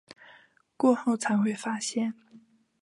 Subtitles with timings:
[0.77, 2.15] 过后才会发现